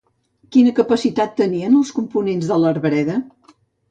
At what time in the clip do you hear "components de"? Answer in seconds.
1.99-2.57